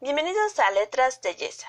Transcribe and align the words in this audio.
Bienvenidos 0.00 0.56
a 0.60 0.70
Letras 0.70 1.22
de 1.22 1.34
Yesa. 1.34 1.66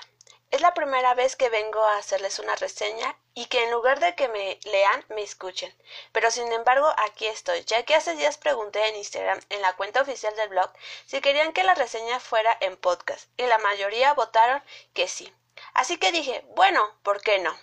Es 0.52 0.60
la 0.60 0.72
primera 0.72 1.14
vez 1.14 1.34
que 1.34 1.48
vengo 1.48 1.82
a 1.82 1.96
hacerles 1.96 2.38
una 2.38 2.54
reseña 2.54 3.18
y 3.34 3.46
que 3.46 3.64
en 3.64 3.72
lugar 3.72 3.98
de 3.98 4.14
que 4.14 4.28
me 4.28 4.60
lean, 4.62 5.04
me 5.08 5.22
escuchen. 5.22 5.76
Pero 6.12 6.30
sin 6.30 6.52
embargo, 6.52 6.94
aquí 6.98 7.26
estoy, 7.26 7.64
ya 7.64 7.82
que 7.82 7.96
hace 7.96 8.14
días 8.14 8.38
pregunté 8.38 8.86
en 8.86 8.94
Instagram, 8.94 9.40
en 9.48 9.60
la 9.62 9.74
cuenta 9.74 10.02
oficial 10.02 10.32
del 10.36 10.48
blog, 10.48 10.72
si 11.06 11.20
querían 11.20 11.52
que 11.52 11.64
la 11.64 11.74
reseña 11.74 12.20
fuera 12.20 12.56
en 12.60 12.76
podcast, 12.76 13.28
y 13.36 13.46
la 13.46 13.58
mayoría 13.58 14.14
votaron 14.14 14.62
que 14.94 15.08
sí. 15.08 15.34
Así 15.74 15.98
que 15.98 16.12
dije, 16.12 16.44
bueno, 16.54 16.88
¿por 17.02 17.22
qué 17.22 17.40
no? 17.40 17.58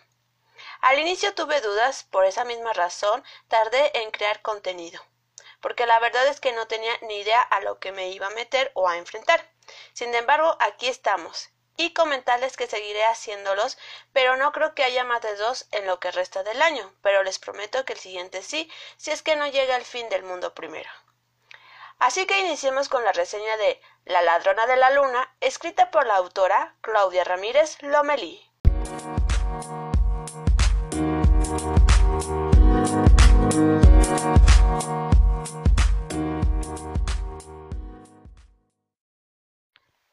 Al 0.81 0.99
inicio 0.99 1.33
tuve 1.33 1.61
dudas, 1.61 2.03
por 2.03 2.25
esa 2.25 2.43
misma 2.43 2.73
razón 2.73 3.23
tardé 3.47 3.97
en 3.99 4.11
crear 4.11 4.41
contenido, 4.41 5.01
porque 5.61 5.85
la 5.85 5.97
verdad 5.99 6.27
es 6.27 6.41
que 6.41 6.51
no 6.51 6.67
tenía 6.67 6.91
ni 7.03 7.19
idea 7.19 7.41
a 7.41 7.61
lo 7.61 7.79
que 7.79 7.93
me 7.93 8.09
iba 8.09 8.27
a 8.27 8.31
meter 8.31 8.69
o 8.73 8.89
a 8.89 8.97
enfrentar. 8.97 9.49
Sin 9.93 10.13
embargo, 10.15 10.57
aquí 10.59 10.87
estamos, 10.87 11.49
y 11.77 11.93
comentarles 11.93 12.57
que 12.57 12.67
seguiré 12.67 13.05
haciéndolos, 13.05 13.77
pero 14.11 14.35
no 14.35 14.51
creo 14.51 14.73
que 14.73 14.83
haya 14.83 15.03
más 15.03 15.21
de 15.21 15.35
dos 15.35 15.67
en 15.71 15.85
lo 15.85 15.99
que 15.99 16.11
resta 16.11 16.43
del 16.43 16.61
año, 16.61 16.93
pero 17.01 17.23
les 17.23 17.39
prometo 17.39 17.85
que 17.85 17.93
el 17.93 17.99
siguiente 17.99 18.41
sí, 18.41 18.69
si 18.97 19.11
es 19.11 19.21
que 19.21 19.35
no 19.35 19.47
llega 19.47 19.75
el 19.75 19.85
fin 19.85 20.09
del 20.09 20.23
mundo 20.23 20.53
primero. 20.53 20.89
Así 21.99 22.25
que 22.25 22.39
iniciemos 22.39 22.89
con 22.89 23.03
la 23.03 23.11
reseña 23.11 23.57
de 23.57 23.81
La 24.05 24.21
ladrona 24.21 24.67
de 24.67 24.77
la 24.77 24.89
luna, 24.91 25.35
escrita 25.39 25.89
por 25.91 26.05
la 26.05 26.15
autora 26.15 26.75
Claudia 26.81 27.23
Ramírez 27.23 27.81
Lomelí. 27.81 28.43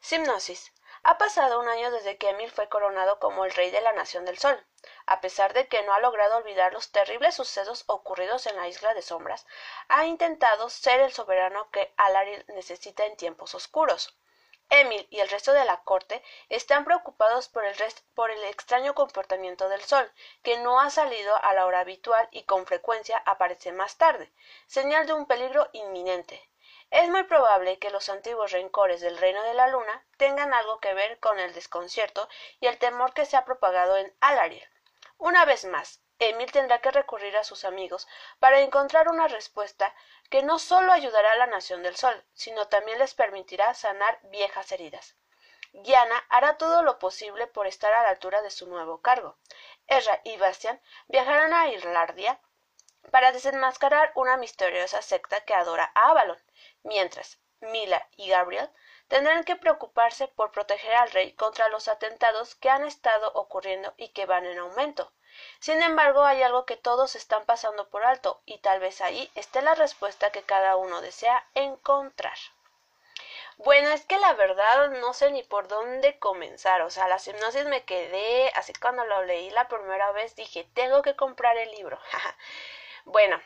Simnosis. 0.04 0.70
Ha 1.02 1.16
pasado 1.16 1.58
un 1.58 1.66
año 1.66 1.90
desde 1.90 2.18
que 2.18 2.28
Emil 2.28 2.50
fue 2.50 2.68
coronado 2.68 3.18
como 3.18 3.46
el 3.46 3.52
rey 3.52 3.70
de 3.70 3.80
la 3.80 3.92
Nación 3.92 4.26
del 4.26 4.36
Sol. 4.36 4.62
A 5.06 5.22
pesar 5.22 5.54
de 5.54 5.66
que 5.66 5.82
no 5.82 5.94
ha 5.94 6.00
logrado 6.00 6.36
olvidar 6.36 6.74
los 6.74 6.92
terribles 6.92 7.36
sucesos 7.36 7.84
ocurridos 7.86 8.46
en 8.46 8.54
la 8.56 8.68
Isla 8.68 8.92
de 8.92 9.00
Sombras, 9.00 9.46
ha 9.88 10.04
intentado 10.04 10.68
ser 10.68 11.00
el 11.00 11.10
soberano 11.10 11.70
que 11.70 11.94
Alaril 11.96 12.44
necesita 12.48 13.06
en 13.06 13.16
tiempos 13.16 13.54
oscuros. 13.54 14.14
Emil 14.68 15.08
y 15.08 15.20
el 15.20 15.30
resto 15.30 15.54
de 15.54 15.64
la 15.64 15.82
corte 15.84 16.22
están 16.50 16.84
preocupados 16.84 17.48
por 17.48 17.64
el, 17.64 17.74
por 18.14 18.30
el 18.30 18.44
extraño 18.44 18.94
comportamiento 18.94 19.70
del 19.70 19.80
sol, 19.84 20.12
que 20.42 20.58
no 20.58 20.80
ha 20.80 20.90
salido 20.90 21.34
a 21.42 21.54
la 21.54 21.64
hora 21.64 21.80
habitual 21.80 22.28
y 22.30 22.42
con 22.42 22.66
frecuencia 22.66 23.22
aparece 23.24 23.72
más 23.72 23.96
tarde, 23.96 24.30
señal 24.66 25.06
de 25.06 25.14
un 25.14 25.24
peligro 25.24 25.70
inminente. 25.72 26.46
Es 26.90 27.08
muy 27.08 27.24
probable 27.24 27.78
que 27.78 27.90
los 27.90 28.08
antiguos 28.08 28.52
rencores 28.52 29.00
del 29.00 29.18
reino 29.18 29.42
de 29.42 29.54
la 29.54 29.68
luna 29.68 30.06
tengan 30.16 30.54
algo 30.54 30.78
que 30.80 30.94
ver 30.94 31.18
con 31.18 31.38
el 31.38 31.52
desconcierto 31.52 32.28
y 32.60 32.66
el 32.66 32.78
temor 32.78 33.14
que 33.14 33.26
se 33.26 33.36
ha 33.36 33.44
propagado 33.44 33.96
en 33.96 34.14
Alariel. 34.20 34.68
Una 35.18 35.44
vez 35.44 35.64
más, 35.64 36.00
Emil 36.18 36.52
tendrá 36.52 36.80
que 36.80 36.90
recurrir 36.92 37.36
a 37.36 37.44
sus 37.44 37.64
amigos 37.64 38.06
para 38.38 38.60
encontrar 38.60 39.08
una 39.08 39.26
respuesta 39.26 39.94
que 40.30 40.42
no 40.42 40.58
solo 40.58 40.92
ayudará 40.92 41.32
a 41.32 41.36
la 41.36 41.46
nación 41.46 41.82
del 41.82 41.96
sol, 41.96 42.24
sino 42.34 42.68
también 42.68 42.98
les 42.98 43.14
permitirá 43.14 43.74
sanar 43.74 44.20
viejas 44.24 44.70
heridas. 44.70 45.16
Gianna 45.72 46.24
hará 46.28 46.56
todo 46.56 46.82
lo 46.82 47.00
posible 47.00 47.48
por 47.48 47.66
estar 47.66 47.92
a 47.92 48.02
la 48.02 48.10
altura 48.10 48.42
de 48.42 48.50
su 48.50 48.68
nuevo 48.68 49.02
cargo. 49.02 49.36
Ezra 49.88 50.20
y 50.22 50.36
Bastian 50.36 50.80
viajarán 51.08 51.52
a 51.52 51.68
Irlandia 51.68 52.40
para 53.10 53.32
desenmascarar 53.32 54.12
una 54.14 54.36
misteriosa 54.36 55.02
secta 55.02 55.40
que 55.40 55.54
adora 55.54 55.90
a 55.94 56.10
Avalon 56.10 56.40
mientras 56.84 57.38
Mila 57.60 58.06
y 58.16 58.28
Gabriel 58.28 58.70
tendrán 59.08 59.44
que 59.44 59.56
preocuparse 59.56 60.28
por 60.28 60.52
proteger 60.52 60.94
al 60.94 61.10
rey 61.10 61.32
contra 61.32 61.68
los 61.68 61.88
atentados 61.88 62.54
que 62.54 62.70
han 62.70 62.84
estado 62.84 63.32
ocurriendo 63.34 63.92
y 63.96 64.08
que 64.10 64.26
van 64.26 64.46
en 64.46 64.58
aumento. 64.58 65.12
Sin 65.58 65.82
embargo, 65.82 66.24
hay 66.24 66.42
algo 66.42 66.64
que 66.64 66.76
todos 66.76 67.16
están 67.16 67.44
pasando 67.44 67.88
por 67.88 68.04
alto, 68.04 68.40
y 68.44 68.58
tal 68.58 68.78
vez 68.78 69.00
ahí 69.00 69.30
esté 69.34 69.62
la 69.62 69.74
respuesta 69.74 70.30
que 70.30 70.42
cada 70.42 70.76
uno 70.76 71.00
desea 71.00 71.44
encontrar. 71.54 72.38
Bueno, 73.56 73.90
es 73.90 74.04
que 74.04 74.18
la 74.18 74.32
verdad 74.34 74.90
no 74.90 75.12
sé 75.12 75.30
ni 75.30 75.42
por 75.42 75.68
dónde 75.68 76.18
comenzar. 76.18 76.82
O 76.82 76.90
sea, 76.90 77.08
la 77.08 77.18
hipnosis 77.24 77.64
me 77.66 77.84
quedé, 77.84 78.50
así 78.54 78.72
cuando 78.74 79.04
lo 79.04 79.22
leí 79.24 79.50
la 79.50 79.68
primera 79.68 80.10
vez 80.12 80.34
dije, 80.34 80.68
tengo 80.74 81.02
que 81.02 81.16
comprar 81.16 81.56
el 81.56 81.70
libro. 81.70 81.98
bueno, 83.04 83.40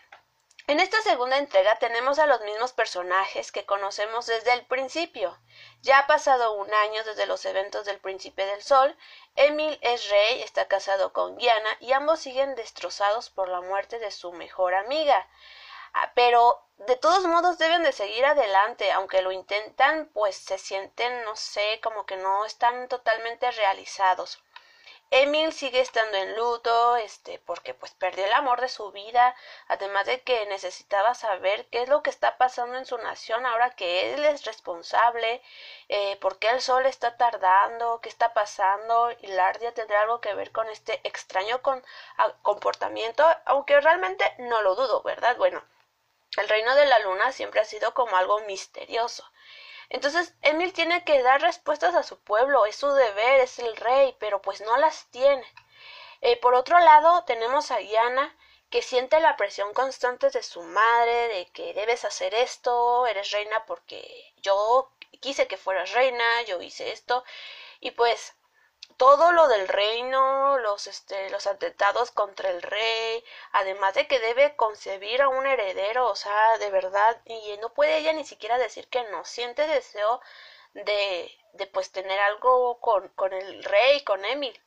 en 0.69 0.81
esta 0.81 1.01
segunda 1.01 1.39
entrega 1.39 1.79
tenemos 1.79 2.19
a 2.19 2.27
los 2.27 2.43
mismos 2.43 2.75
personajes 2.75 3.51
que 3.53 3.65
conocemos 3.65 4.27
desde 4.27 4.53
el 4.53 4.67
principio. 4.67 5.39
Ya 5.81 6.01
ha 6.01 6.07
pasado 6.07 6.53
un 6.53 6.73
año 6.73 7.03
desde 7.05 7.25
los 7.25 7.47
eventos 7.47 7.87
del 7.87 8.01
Príncipe 8.01 8.45
del 8.45 8.63
Sol, 8.63 8.95
Emil 9.35 9.79
es 9.81 10.11
rey, 10.11 10.43
está 10.43 10.69
casado 10.69 11.15
con 11.15 11.39
Diana 11.39 11.71
y 11.81 11.93
ambos 11.93 12.21
siguen 12.21 12.55
destrozados 12.55 13.31
por 13.31 13.49
la 13.49 13.63
muerte 13.63 13.99
de 13.99 14.11
su 14.11 14.31
mejor 14.33 14.75
amiga. 14.75 15.27
Ah, 15.95 16.13
pero 16.15 16.63
de 16.77 16.97
todos 16.97 17.25
modos 17.25 17.57
deben 17.57 17.83
de 17.83 17.93
seguir 17.93 18.27
adelante, 18.27 18.93
aunque 18.93 19.23
lo 19.23 19.33
intentan, 19.33 20.11
pues 20.13 20.37
se 20.37 20.59
sienten, 20.59 21.25
no 21.25 21.35
sé, 21.35 21.81
como 21.83 22.05
que 22.05 22.19
no 22.19 22.45
están 22.45 22.89
totalmente 22.89 23.51
realizados. 23.53 24.45
Emil 25.11 25.53
sigue 25.55 25.81
estando 25.81 26.19
en 26.19 26.37
luto, 26.37 26.97
este, 26.97 27.39
porque 27.41 27.73
pues 27.73 27.93
perdió 27.95 28.27
el 28.27 28.33
amor 28.35 28.61
de 28.61 28.69
su 28.69 28.93
vida, 28.93 29.35
además 29.67 30.05
de 30.07 30.23
que 30.23 30.45
necesitaba 30.47 31.15
saber 31.15 31.67
qué 31.71 31.83
es 31.83 31.89
lo 31.89 32.03
que 32.03 32.11
está 32.11 32.37
pasando 32.37 32.77
en 32.77 32.85
su 32.85 32.99
nación 32.99 33.47
ahora 33.47 33.71
que 33.71 34.13
él 34.13 34.25
es 34.27 34.45
responsable, 34.45 35.43
eh, 35.89 36.17
por 36.21 36.39
qué 36.39 36.49
el 36.51 36.61
sol 36.61 36.85
está 36.85 37.17
tardando, 37.17 38.01
qué 38.03 38.11
está 38.11 38.35
pasando, 38.35 39.11
y 39.21 39.29
Lardia 39.29 39.73
tendrá 39.73 40.03
algo 40.03 40.21
que 40.21 40.35
ver 40.35 40.53
con 40.53 40.69
este 40.69 41.01
extraño 41.05 41.63
con, 41.63 41.83
comportamiento, 42.43 43.25
aunque 43.47 43.81
realmente 43.81 44.35
no 44.39 44.61
lo 44.63 44.75
dudo, 44.75 45.03
¿verdad? 45.03 45.37
Bueno, 45.39 45.65
el 46.37 46.49
reino 46.49 46.75
de 46.75 46.85
la 46.87 46.99
luna 46.99 47.33
siempre 47.33 47.61
ha 47.61 47.65
sido 47.65 47.95
como 47.95 48.17
algo 48.17 48.41
misterioso. 48.41 49.25
Entonces, 49.91 50.35
Emil 50.43 50.73
tiene 50.73 51.05
que 51.05 51.23
dar 51.23 51.41
respuestas 51.41 51.95
a 51.95 52.03
su 52.03 52.19
pueblo, 52.21 52.67
es 52.67 52.77
su 52.77 52.91
deber, 52.93 53.41
es 53.41 53.59
el 53.59 53.77
rey, 53.77 54.15
pero 54.19 54.43
pues 54.43 54.61
no 54.61 54.77
las 54.77 55.07
tiene. 55.11 55.47
Eh, 56.21 56.37
por 56.39 56.55
otro 56.55 56.79
lado, 56.79 57.25
tenemos 57.25 57.71
a 57.71 57.79
Diana, 57.79 58.37
que 58.71 58.83
siente 58.83 59.21
la 59.21 59.37
presión 59.37 59.73
constante 59.73 60.31
de 60.31 60.43
su 60.43 60.63
madre, 60.63 61.29
de 61.29 61.47
que 61.53 61.73
debes 61.75 62.05
hacer 62.05 62.35
esto, 62.35 63.07
eres 63.07 63.31
reina 63.31 63.65
porque 63.67 64.35
yo 64.43 64.93
quise 65.21 65.47
que 65.47 65.57
fueras 65.57 65.93
reina, 65.93 66.43
yo 66.43 66.61
hice 66.61 66.93
esto, 66.93 67.25
y 67.81 67.93
pues 67.93 68.35
todo 68.97 69.33
lo 69.33 69.49
del 69.49 69.69
reino, 69.69 70.59
los, 70.59 70.87
este, 70.87 71.31
los 71.31 71.47
atentados 71.47 72.11
contra 72.11 72.51
el 72.51 72.63
rey, 72.63 73.25
además 73.53 73.95
de 73.95 74.07
que 74.09 74.19
debe 74.19 74.57
concebir 74.57 75.23
a 75.23 75.29
un 75.29 75.47
heredero, 75.47 76.09
o 76.09 76.17
sea, 76.17 76.59
de 76.59 76.71
verdad, 76.71 77.21
y 77.25 77.57
no 77.59 77.73
puede 77.73 77.99
ella 77.99 78.13
ni 78.13 78.25
siquiera 78.25 78.59
decir 78.59 78.89
que 78.89 79.05
no, 79.05 79.25
siente 79.25 79.67
deseo 79.67 80.21
de, 80.75 81.31
de 81.53 81.67
pues 81.67 81.91
tener 81.93 82.19
algo 82.21 82.81
con, 82.81 83.09
con 83.11 83.33
el 83.33 83.63
rey, 83.65 84.03
con 84.05 84.25
Emil. 84.25 84.61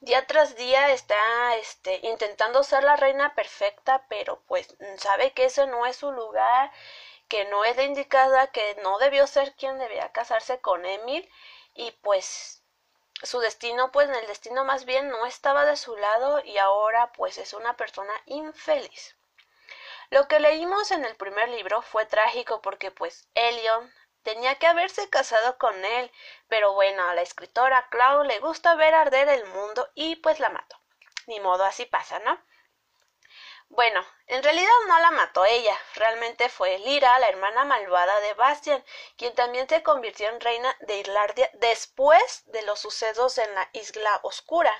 Día 0.00 0.26
tras 0.26 0.56
día 0.56 0.90
está 0.92 1.56
este, 1.56 2.00
intentando 2.02 2.62
ser 2.62 2.84
la 2.84 2.96
reina 2.96 3.34
perfecta, 3.34 4.06
pero 4.08 4.40
pues 4.46 4.74
sabe 4.98 5.32
que 5.32 5.46
ese 5.46 5.66
no 5.66 5.84
es 5.86 5.96
su 5.96 6.12
lugar, 6.12 6.70
que 7.28 7.44
no 7.46 7.64
es 7.64 7.76
la 7.76 7.82
indicada, 7.82 8.46
que 8.52 8.76
no 8.82 8.98
debió 8.98 9.26
ser 9.26 9.54
quien 9.54 9.78
debía 9.78 10.12
casarse 10.12 10.60
con 10.60 10.86
Emil, 10.86 11.28
y 11.74 11.90
pues 12.02 12.62
su 13.22 13.40
destino, 13.40 13.90
pues 13.92 14.08
el 14.08 14.26
destino 14.26 14.64
más 14.64 14.84
bien 14.84 15.08
no 15.08 15.26
estaba 15.26 15.64
de 15.64 15.76
su 15.76 15.96
lado 15.96 16.40
y 16.44 16.58
ahora 16.58 17.12
pues 17.12 17.38
es 17.38 17.54
una 17.54 17.76
persona 17.76 18.12
infeliz. 18.26 19.16
Lo 20.10 20.28
que 20.28 20.38
leímos 20.38 20.90
en 20.90 21.04
el 21.04 21.16
primer 21.16 21.48
libro 21.48 21.82
fue 21.82 22.06
trágico 22.06 22.62
porque 22.62 22.90
pues 22.90 23.28
Elion 23.34 23.92
tenía 24.22 24.56
que 24.56 24.66
haberse 24.66 25.08
casado 25.08 25.58
con 25.58 25.84
él, 25.84 26.10
pero 26.48 26.74
bueno, 26.74 27.08
a 27.08 27.14
la 27.14 27.22
escritora 27.22 27.88
Clau 27.90 28.24
le 28.24 28.38
gusta 28.40 28.74
ver 28.74 28.94
arder 28.94 29.28
el 29.28 29.44
mundo 29.46 29.88
y 29.94 30.16
pues 30.16 30.38
la 30.38 30.48
mató. 30.50 30.80
Ni 31.26 31.40
modo, 31.40 31.64
así 31.64 31.86
pasa, 31.86 32.18
¿no? 32.20 32.40
Bueno, 33.68 34.04
en 34.26 34.42
realidad 34.42 34.72
no 34.88 34.98
la 34.98 35.10
mató 35.12 35.44
ella, 35.44 35.78
realmente 35.94 36.48
fue 36.48 36.78
Lira, 36.78 37.18
la 37.20 37.28
hermana 37.28 37.64
malvada 37.64 38.18
de 38.20 38.34
Bastian, 38.34 38.84
quien 39.16 39.34
también 39.34 39.68
se 39.68 39.82
convirtió 39.84 40.28
en 40.28 40.40
reina 40.40 40.76
de 40.80 40.98
Irlandia 40.98 41.48
después 41.54 42.42
de 42.46 42.62
los 42.62 42.80
sucesos 42.80 43.38
en 43.38 43.54
la 43.54 43.68
Isla 43.72 44.18
Oscura. 44.22 44.72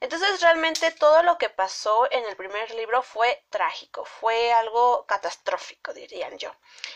Entonces 0.00 0.40
realmente 0.40 0.90
todo 0.92 1.22
lo 1.22 1.38
que 1.38 1.50
pasó 1.50 2.10
en 2.10 2.24
el 2.26 2.36
primer 2.36 2.70
libro 2.74 3.02
fue 3.02 3.44
trágico, 3.50 4.04
fue 4.04 4.52
algo 4.52 5.04
catastrófico, 5.06 5.92
dirían 5.92 6.38
yo. 6.38 6.54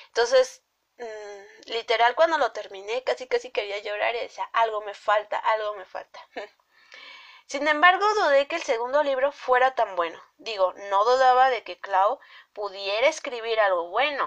Entonces, 0.09 0.63
mm, 0.99 1.71
literal 1.71 2.15
cuando 2.15 2.39
lo 2.39 2.53
terminé 2.53 3.05
casi 3.05 3.27
casi 3.29 3.51
quería 3.51 3.79
llorar 3.81 4.15
y 4.15 4.21
decía, 4.21 4.45
algo 4.53 4.81
me 4.83 4.95
falta, 4.95 5.39
algo 5.39 5.75
me 5.77 5.85
falta. 5.85 6.21
Sin 7.53 7.69
embargo, 7.69 8.07
dudé 8.15 8.47
que 8.47 8.57
el 8.57 8.63
segundo 8.63 9.03
libro 9.03 9.31
fuera 9.31 9.75
tan 9.75 9.95
bueno. 9.95 10.19
Digo, 10.39 10.73
no 10.89 11.05
dudaba 11.05 11.51
de 11.51 11.63
que 11.63 11.79
Clau 11.79 12.19
pudiera 12.55 13.09
escribir 13.09 13.61
algo 13.61 13.91
bueno, 13.91 14.27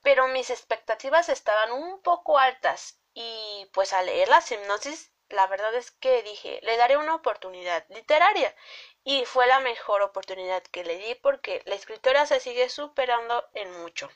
pero 0.00 0.26
mis 0.28 0.48
expectativas 0.48 1.28
estaban 1.28 1.70
un 1.70 2.00
poco 2.00 2.38
altas 2.38 2.98
y 3.12 3.68
pues 3.74 3.92
al 3.92 4.06
leer 4.06 4.28
la 4.28 4.42
hipnosis 4.48 5.12
la 5.28 5.46
verdad 5.48 5.74
es 5.74 5.90
que 5.90 6.22
dije, 6.22 6.60
le 6.62 6.78
daré 6.78 6.96
una 6.96 7.16
oportunidad 7.16 7.84
literaria. 7.90 8.56
Y 9.04 9.26
fue 9.26 9.46
la 9.46 9.60
mejor 9.60 10.00
oportunidad 10.00 10.62
que 10.62 10.82
le 10.82 10.96
di 10.96 11.14
porque 11.14 11.60
la 11.66 11.74
escritora 11.74 12.24
se 12.24 12.40
sigue 12.40 12.70
superando 12.70 13.44
en 13.52 13.70
mucho. 13.82 14.08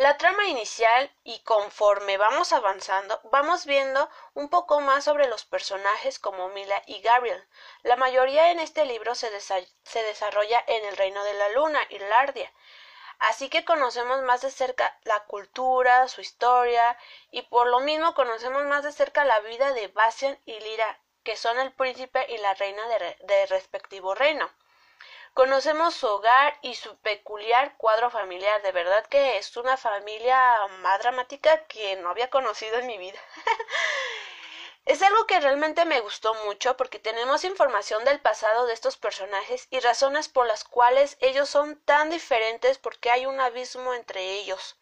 La 0.00 0.16
trama 0.16 0.46
inicial 0.46 1.14
y 1.24 1.40
conforme 1.40 2.16
vamos 2.16 2.54
avanzando, 2.54 3.20
vamos 3.24 3.66
viendo 3.66 4.08
un 4.32 4.48
poco 4.48 4.80
más 4.80 5.04
sobre 5.04 5.28
los 5.28 5.44
personajes 5.44 6.18
como 6.18 6.48
Mila 6.48 6.82
y 6.86 7.02
Gabriel. 7.02 7.46
La 7.82 7.96
mayoría 7.96 8.50
en 8.50 8.60
este 8.60 8.86
libro 8.86 9.14
se, 9.14 9.28
desarrolla 9.30 10.64
en 10.66 10.86
el 10.86 10.96
reino 10.96 11.22
de 11.22 11.34
la 11.34 11.50
luna, 11.50 11.80
Irlandia, 11.90 12.50
Así 13.18 13.50
que 13.50 13.66
conocemos 13.66 14.22
más 14.22 14.40
de 14.40 14.50
cerca 14.50 14.98
la 15.02 15.20
cultura, 15.24 16.08
su 16.08 16.22
historia, 16.22 16.96
y 17.30 17.42
por 17.42 17.66
lo 17.66 17.80
mismo 17.80 18.14
conocemos 18.14 18.64
más 18.64 18.82
de 18.82 18.92
cerca 18.92 19.26
la 19.26 19.40
vida 19.40 19.74
de 19.74 19.88
Bastian 19.88 20.38
y 20.46 20.58
Lira, 20.60 20.98
que 21.24 21.36
son 21.36 21.58
el 21.58 21.74
príncipe 21.74 22.24
y 22.30 22.38
la 22.38 22.54
reina 22.54 22.82
de, 22.88 23.46
respectivo 23.48 24.14
reino. 24.14 24.50
Conocemos 25.34 25.94
su 25.94 26.06
hogar 26.06 26.58
y 26.62 26.74
su 26.74 26.96
peculiar 26.98 27.76
cuadro 27.76 28.10
familiar. 28.10 28.60
De 28.62 28.72
verdad 28.72 29.06
que 29.06 29.38
es 29.38 29.56
una 29.56 29.76
familia 29.76 30.38
más 30.80 31.00
dramática 31.00 31.64
que 31.66 31.96
no 31.96 32.10
había 32.10 32.30
conocido 32.30 32.78
en 32.78 32.86
mi 32.86 32.98
vida. 32.98 33.18
Es 34.86 35.02
algo 35.02 35.26
que 35.26 35.38
realmente 35.38 35.84
me 35.84 36.00
gustó 36.00 36.34
mucho 36.46 36.76
porque 36.76 36.98
tenemos 36.98 37.44
información 37.44 38.04
del 38.04 38.18
pasado 38.18 38.66
de 38.66 38.72
estos 38.72 38.96
personajes 38.96 39.68
y 39.70 39.78
razones 39.78 40.28
por 40.28 40.46
las 40.46 40.64
cuales 40.64 41.16
ellos 41.20 41.48
son 41.48 41.80
tan 41.82 42.10
diferentes 42.10 42.78
porque 42.78 43.10
hay 43.10 43.26
un 43.26 43.38
abismo 43.40 43.94
entre 43.94 44.32
ellos. 44.32 44.78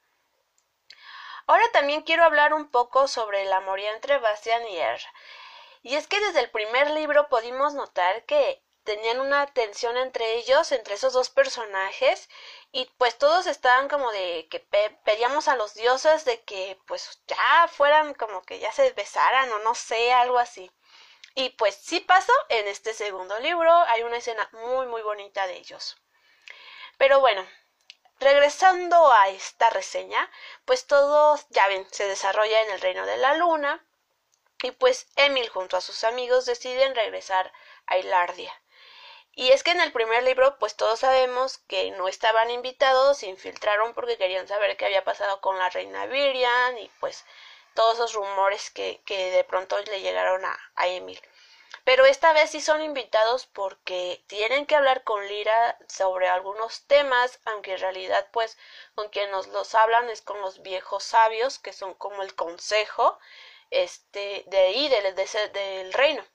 Ahora 1.46 1.64
también 1.72 2.02
quiero 2.02 2.24
hablar 2.24 2.54
un 2.54 2.70
poco 2.70 3.08
sobre 3.08 3.42
el 3.42 3.52
amoría 3.52 3.92
entre 3.92 4.18
Bastian 4.18 4.66
y 4.68 4.78
Er. 4.78 5.00
Y 5.82 5.96
es 5.96 6.06
que 6.06 6.20
desde 6.20 6.40
el 6.40 6.50
primer 6.50 6.90
libro 6.90 7.28
pudimos 7.28 7.74
notar 7.74 8.24
que 8.24 8.62
tenían 8.88 9.20
una 9.20 9.46
tensión 9.52 9.98
entre 9.98 10.36
ellos, 10.36 10.72
entre 10.72 10.94
esos 10.94 11.12
dos 11.12 11.28
personajes, 11.28 12.30
y 12.72 12.86
pues 12.96 13.18
todos 13.18 13.46
estaban 13.46 13.86
como 13.86 14.10
de 14.12 14.48
que 14.50 14.60
pedíamos 15.04 15.46
a 15.46 15.56
los 15.56 15.74
dioses 15.74 16.24
de 16.24 16.42
que 16.44 16.78
pues 16.86 17.20
ya 17.26 17.68
fueran 17.70 18.14
como 18.14 18.40
que 18.40 18.60
ya 18.60 18.72
se 18.72 18.90
besaran 18.92 19.52
o 19.52 19.58
no 19.58 19.74
sé, 19.74 20.10
algo 20.14 20.38
así. 20.38 20.70
Y 21.34 21.50
pues 21.50 21.74
sí 21.74 22.00
pasó 22.00 22.32
en 22.48 22.66
este 22.66 22.94
segundo 22.94 23.38
libro, 23.40 23.70
hay 23.88 24.04
una 24.04 24.16
escena 24.16 24.48
muy 24.52 24.86
muy 24.86 25.02
bonita 25.02 25.46
de 25.46 25.58
ellos. 25.58 25.98
Pero 26.96 27.20
bueno, 27.20 27.46
regresando 28.20 29.12
a 29.12 29.28
esta 29.28 29.68
reseña, 29.68 30.30
pues 30.64 30.86
todo, 30.86 31.38
ya 31.50 31.68
ven, 31.68 31.86
se 31.92 32.08
desarrolla 32.08 32.62
en 32.62 32.70
el 32.70 32.80
reino 32.80 33.04
de 33.04 33.18
la 33.18 33.34
luna, 33.34 33.86
y 34.62 34.70
pues 34.70 35.08
Emil 35.16 35.50
junto 35.50 35.76
a 35.76 35.82
sus 35.82 36.04
amigos 36.04 36.46
deciden 36.46 36.94
regresar 36.94 37.52
a 37.86 37.98
Hilardia. 37.98 38.52
Y 39.38 39.52
es 39.52 39.62
que 39.62 39.70
en 39.70 39.80
el 39.80 39.92
primer 39.92 40.24
libro, 40.24 40.58
pues 40.58 40.74
todos 40.74 40.98
sabemos 40.98 41.58
que 41.68 41.92
no 41.92 42.08
estaban 42.08 42.50
invitados, 42.50 43.18
se 43.18 43.28
infiltraron 43.28 43.94
porque 43.94 44.18
querían 44.18 44.48
saber 44.48 44.76
qué 44.76 44.86
había 44.86 45.04
pasado 45.04 45.40
con 45.40 45.56
la 45.60 45.70
reina 45.70 46.06
Virian 46.06 46.76
y 46.76 46.90
pues 46.98 47.24
todos 47.72 47.94
esos 47.94 48.14
rumores 48.14 48.72
que, 48.72 49.00
que 49.06 49.30
de 49.30 49.44
pronto 49.44 49.78
le 49.78 50.00
llegaron 50.00 50.44
a, 50.44 50.58
a 50.74 50.88
Emil. 50.88 51.20
Pero 51.84 52.04
esta 52.04 52.32
vez 52.32 52.50
sí 52.50 52.60
son 52.60 52.82
invitados 52.82 53.46
porque 53.46 54.24
tienen 54.26 54.66
que 54.66 54.74
hablar 54.74 55.04
con 55.04 55.24
Lira 55.28 55.78
sobre 55.86 56.26
algunos 56.28 56.82
temas, 56.88 57.38
aunque 57.44 57.74
en 57.74 57.78
realidad 57.78 58.26
pues 58.32 58.58
con 58.96 59.08
quien 59.08 59.30
nos 59.30 59.46
los 59.46 59.72
hablan 59.76 60.10
es 60.10 60.20
con 60.20 60.40
los 60.40 60.62
viejos 60.62 61.04
sabios, 61.04 61.60
que 61.60 61.72
son 61.72 61.94
como 61.94 62.24
el 62.24 62.34
consejo 62.34 63.16
este, 63.70 64.42
de 64.48 64.58
ahí, 64.58 64.88
del, 64.88 65.14
del 65.14 65.92
reino. 65.92 66.26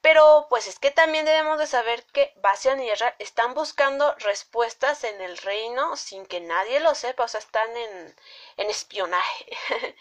Pero 0.00 0.46
pues 0.48 0.66
es 0.68 0.78
que 0.78 0.90
también 0.90 1.24
debemos 1.24 1.58
de 1.58 1.66
saber 1.66 2.04
que 2.06 2.32
Bastian 2.36 2.80
y 2.82 2.88
Erra 2.88 3.14
están 3.18 3.54
buscando 3.54 4.14
respuestas 4.18 5.04
en 5.04 5.20
el 5.20 5.36
reino 5.38 5.96
sin 5.96 6.24
que 6.26 6.40
nadie 6.40 6.80
lo 6.80 6.94
sepa, 6.94 7.24
o 7.24 7.28
sea, 7.28 7.40
están 7.40 7.76
en, 7.76 8.16
en 8.56 8.70
espionaje. 8.70 9.46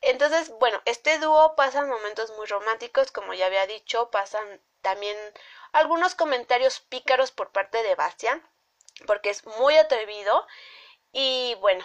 Entonces, 0.00 0.50
bueno, 0.58 0.82
este 0.84 1.18
dúo 1.18 1.54
pasa 1.56 1.84
momentos 1.84 2.30
muy 2.32 2.46
románticos, 2.46 3.12
como 3.12 3.34
ya 3.34 3.46
había 3.46 3.66
dicho, 3.66 4.10
pasan 4.10 4.60
también 4.82 5.16
algunos 5.72 6.14
comentarios 6.14 6.80
pícaros 6.80 7.30
por 7.32 7.52
parte 7.52 7.82
de 7.82 7.94
Bastian, 7.94 8.42
porque 9.06 9.30
es 9.30 9.44
muy 9.46 9.76
atrevido 9.76 10.46
y 11.12 11.54
bueno, 11.60 11.84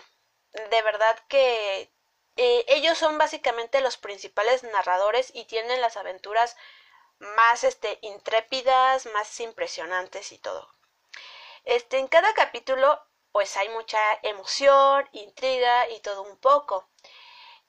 de 0.54 0.82
verdad 0.82 1.18
que 1.28 1.92
eh, 2.36 2.66
ellos 2.68 2.98
son 2.98 3.18
básicamente 3.18 3.82
los 3.82 3.98
principales 3.98 4.64
narradores 4.64 5.32
y 5.34 5.46
tienen 5.46 5.82
las 5.82 5.98
aventuras 5.98 6.58
más 7.38 7.64
este, 7.64 8.00
intrépidas, 8.02 9.06
más 9.08 9.40
impresionantes 9.40 10.32
y 10.32 10.38
todo. 10.38 10.68
Este, 11.64 12.00
en 12.00 12.08
cada 12.08 12.34
capítulo 12.34 13.00
pues 13.32 13.56
hay 13.58 13.70
mucha 13.70 14.00
emoción, 14.24 15.08
intriga 15.14 15.90
y 15.90 16.00
todo 16.02 16.24
un 16.24 16.38
poco. 16.38 16.90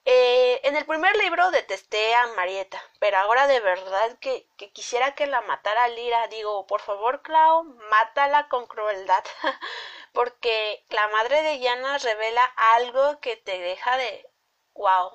Eh, 0.05 0.61
en 0.65 0.77
el 0.77 0.85
primer 0.85 1.17
libro 1.17 1.51
detesté 1.53 2.15
a 2.17 2.27
Marieta, 2.29 2.83
pero 2.99 3.19
ahora 3.19 3.47
de 3.47 3.61
verdad 3.61 4.19
que, 4.19 4.49
que 4.57 4.73
quisiera 4.73 5.15
que 5.15 5.27
la 5.27 5.41
matara 5.43 5.87
Lira. 5.89 6.27
Digo, 6.29 6.67
por 6.67 6.81
favor, 6.81 7.23
Clau, 7.23 7.65
mátala 7.91 8.49
con 8.49 8.67
crueldad, 8.67 9.25
porque 10.13 10.85
la 10.89 11.07
madre 11.09 11.43
de 11.43 11.61
Yana 11.61 11.99
revela 11.99 12.45
algo 12.75 13.21
que 13.21 13.37
te 13.37 13.59
deja 13.59 13.97
de 13.97 14.29
wow, 14.75 15.13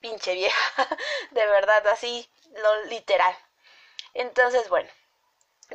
pinche 0.00 0.34
vieja, 0.34 0.88
de 1.30 1.46
verdad, 1.46 1.86
así, 1.88 2.28
lo 2.62 2.84
literal. 2.84 3.36
Entonces, 4.14 4.68
bueno, 4.68 4.88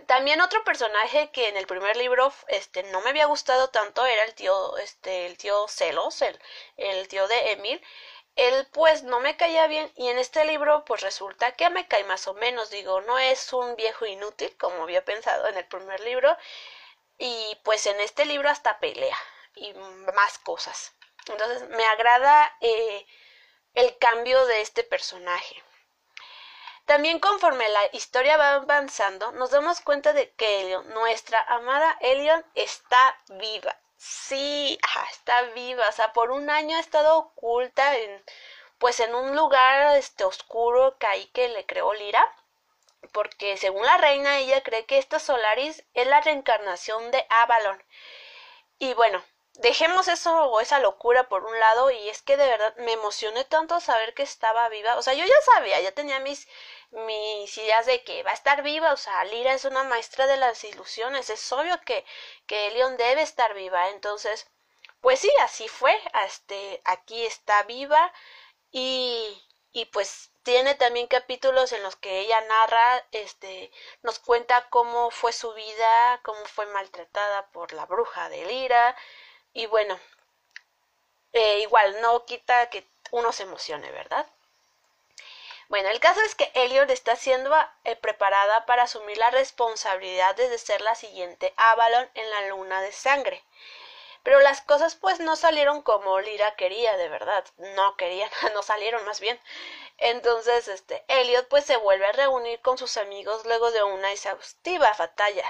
también 0.07 0.39
otro 0.41 0.63
personaje 0.63 1.31
que 1.31 1.49
en 1.49 1.57
el 1.57 1.67
primer 1.67 1.97
libro 1.97 2.33
este 2.47 2.83
no 2.83 3.01
me 3.01 3.09
había 3.09 3.25
gustado 3.25 3.69
tanto 3.69 4.05
era 4.05 4.23
el 4.23 4.33
tío 4.35 4.77
este 4.77 5.25
el 5.25 5.37
tío 5.37 5.67
Celos, 5.67 6.21
el, 6.77 7.07
tío 7.09 7.27
de 7.27 7.51
Emil. 7.51 7.81
Él 8.35 8.67
pues 8.71 9.03
no 9.03 9.19
me 9.19 9.35
caía 9.35 9.67
bien 9.67 9.91
y 9.97 10.07
en 10.07 10.17
este 10.17 10.45
libro 10.45 10.85
pues 10.85 11.01
resulta 11.01 11.51
que 11.57 11.69
me 11.69 11.87
cae 11.87 12.05
más 12.05 12.27
o 12.27 12.33
menos, 12.33 12.69
digo, 12.69 13.01
no 13.01 13.19
es 13.19 13.51
un 13.51 13.75
viejo 13.75 14.05
inútil 14.05 14.55
como 14.57 14.83
había 14.83 15.03
pensado 15.03 15.47
en 15.47 15.57
el 15.57 15.65
primer 15.67 15.99
libro 16.01 16.37
y 17.17 17.59
pues 17.63 17.85
en 17.85 17.99
este 17.99 18.25
libro 18.25 18.49
hasta 18.49 18.79
pelea 18.79 19.17
y 19.55 19.73
más 19.73 20.39
cosas. 20.39 20.93
Entonces 21.27 21.67
me 21.69 21.85
agrada 21.85 22.55
eh, 22.61 23.05
el 23.73 23.97
cambio 23.97 24.45
de 24.45 24.61
este 24.61 24.83
personaje. 24.83 25.63
También 26.85 27.19
conforme 27.19 27.67
la 27.69 27.89
historia 27.93 28.37
va 28.37 28.55
avanzando, 28.55 29.31
nos 29.33 29.51
damos 29.51 29.81
cuenta 29.81 30.13
de 30.13 30.31
que 30.33 30.61
Elion, 30.61 30.89
nuestra 30.89 31.41
amada 31.43 31.97
Elion, 32.01 32.45
está 32.55 33.17
viva. 33.29 33.77
Sí, 33.97 34.79
está 35.11 35.43
viva. 35.53 35.87
O 35.87 35.91
sea, 35.91 36.11
por 36.11 36.31
un 36.31 36.49
año 36.49 36.75
ha 36.75 36.79
estado 36.79 37.17
oculta 37.17 37.95
en, 37.97 38.23
pues 38.79 38.99
en 38.99 39.13
un 39.15 39.35
lugar 39.35 39.95
este 39.97 40.23
oscuro 40.25 40.97
que 40.97 41.07
ahí 41.07 41.27
que 41.27 41.49
le 41.49 41.65
creó 41.65 41.93
Lira. 41.93 42.27
Porque 43.13 43.57
según 43.57 43.85
la 43.85 43.97
reina, 43.97 44.39
ella 44.39 44.61
cree 44.63 44.85
que 44.85 44.97
esta 44.97 45.19
Solaris 45.19 45.83
es 45.93 46.07
la 46.07 46.21
reencarnación 46.21 47.11
de 47.11 47.25
Avalon. 47.29 47.83
Y 48.79 48.93
bueno, 48.95 49.23
dejemos 49.55 50.07
eso 50.07 50.45
o 50.45 50.59
esa 50.61 50.79
locura 50.79 51.27
por 51.29 51.45
un 51.45 51.59
lado 51.59 51.91
y 51.91 52.09
es 52.09 52.21
que 52.21 52.37
de 52.37 52.47
verdad 52.47 52.75
me 52.77 52.93
emocioné 52.93 53.43
tanto 53.45 53.79
saber 53.79 54.13
que 54.13 54.23
estaba 54.23 54.69
viva. 54.69 54.97
O 54.97 55.01
sea, 55.01 55.13
yo 55.13 55.25
ya 55.25 55.41
sabía, 55.53 55.79
ya 55.81 55.91
tenía 55.93 56.19
mis 56.19 56.47
mis 56.91 57.57
ideas 57.57 57.85
de 57.85 58.03
que 58.03 58.23
va 58.23 58.31
a 58.31 58.33
estar 58.33 58.63
viva, 58.63 58.91
o 58.93 58.97
sea, 58.97 59.23
Lira 59.25 59.53
es 59.53 59.63
una 59.65 59.83
maestra 59.83 60.27
de 60.27 60.35
las 60.37 60.63
ilusiones, 60.65 61.29
es 61.29 61.51
obvio 61.51 61.79
que 61.85 62.05
que 62.47 62.71
Leon 62.71 62.97
debe 62.97 63.21
estar 63.21 63.53
viva, 63.53 63.89
entonces 63.89 64.47
pues 65.01 65.19
sí, 65.19 65.31
así 65.41 65.67
fue, 65.67 65.99
este 66.25 66.81
aquí 66.85 67.25
está 67.25 67.63
viva. 67.63 68.13
Y 68.71 69.41
y 69.73 69.85
pues 69.85 70.31
tiene 70.43 70.75
también 70.75 71.07
capítulos 71.07 71.71
en 71.71 71.83
los 71.83 71.95
que 71.95 72.19
ella 72.19 72.41
narra, 72.41 73.07
este, 73.11 73.71
nos 74.01 74.19
cuenta 74.19 74.67
cómo 74.69 75.11
fue 75.11 75.31
su 75.33 75.53
vida, 75.53 76.19
cómo 76.23 76.43
fue 76.45 76.65
maltratada 76.67 77.47
por 77.51 77.71
la 77.73 77.85
bruja 77.85 78.29
de 78.29 78.45
Lira, 78.45 78.95
y 79.53 79.65
bueno, 79.65 79.99
eh, 81.33 81.59
igual 81.59 82.01
no 82.01 82.25
quita 82.25 82.69
que 82.69 82.85
uno 83.11 83.31
se 83.31 83.43
emocione, 83.43 83.91
¿verdad? 83.91 84.27
Bueno, 85.69 85.87
el 85.89 86.01
caso 86.01 86.19
es 86.21 86.35
que 86.35 86.51
Elliot 86.53 86.89
está 86.89 87.15
siendo 87.15 87.49
eh, 87.85 87.95
preparada 87.95 88.65
para 88.65 88.83
asumir 88.83 89.17
la 89.17 89.31
responsabilidad 89.31 90.35
de 90.35 90.57
ser 90.57 90.81
la 90.81 90.95
siguiente 90.95 91.53
Avalon 91.55 92.09
en 92.13 92.29
la 92.29 92.47
luna 92.49 92.81
de 92.81 92.91
sangre. 92.91 93.41
Pero 94.23 94.41
las 94.41 94.61
cosas 94.61 94.95
pues 94.95 95.21
no 95.21 95.37
salieron 95.37 95.81
como 95.81 96.19
Lira 96.19 96.55
quería, 96.55 96.97
de 96.97 97.07
verdad. 97.07 97.45
No 97.57 97.95
querían, 97.95 98.29
no 98.53 98.63
salieron 98.63 99.05
más 99.05 99.21
bien. 99.21 99.39
Entonces, 99.97 100.67
este, 100.67 101.05
Elliot 101.07 101.47
pues 101.47 101.63
se 101.65 101.77
vuelve 101.77 102.05
a 102.05 102.11
reunir 102.11 102.59
con 102.61 102.77
sus 102.77 102.97
amigos 102.97 103.45
luego 103.45 103.71
de 103.71 103.83
una 103.83 104.11
exhaustiva 104.11 104.91
batalla. 104.97 105.49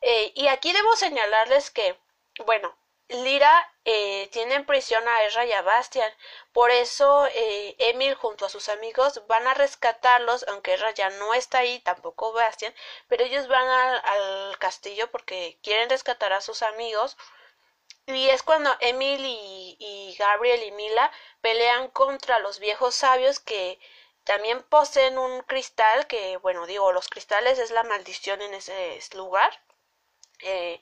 Eh, 0.00 0.32
y 0.36 0.46
aquí 0.46 0.72
debo 0.72 0.94
señalarles 0.96 1.70
que, 1.70 1.98
bueno, 2.46 2.76
Lyra 3.10 3.72
eh, 3.84 4.28
tiene 4.32 4.54
en 4.54 4.66
prisión 4.66 5.06
a 5.08 5.24
Ezra 5.24 5.44
y 5.44 5.52
a 5.52 5.62
Bastian. 5.62 6.12
Por 6.52 6.70
eso 6.70 7.26
eh, 7.34 7.74
Emil 7.78 8.14
junto 8.14 8.46
a 8.46 8.48
sus 8.48 8.68
amigos 8.68 9.22
van 9.26 9.46
a 9.46 9.54
rescatarlos, 9.54 10.44
aunque 10.48 10.74
Ezra 10.74 10.92
ya 10.92 11.10
no 11.10 11.34
está 11.34 11.58
ahí, 11.58 11.80
tampoco 11.80 12.32
Bastian, 12.32 12.74
pero 13.08 13.24
ellos 13.24 13.48
van 13.48 13.66
al, 13.68 14.58
castillo 14.58 15.10
porque 15.10 15.58
quieren 15.62 15.90
rescatar 15.90 16.32
a 16.32 16.40
sus 16.40 16.62
amigos. 16.62 17.16
Y 18.06 18.28
es 18.30 18.42
cuando 18.42 18.70
Emil 18.80 19.24
y, 19.24 19.76
y 19.78 20.16
Gabriel 20.18 20.62
y 20.64 20.72
Mila 20.72 21.10
pelean 21.40 21.88
contra 21.88 22.38
los 22.40 22.58
viejos 22.58 22.94
sabios 22.94 23.40
que 23.40 23.78
también 24.24 24.62
poseen 24.64 25.18
un 25.18 25.42
cristal 25.42 26.06
que, 26.06 26.36
bueno, 26.38 26.66
digo, 26.66 26.92
los 26.92 27.08
cristales 27.08 27.58
es 27.58 27.70
la 27.70 27.82
maldición 27.84 28.42
en 28.42 28.54
ese 28.54 29.00
lugar. 29.14 29.50
Eh, 30.40 30.80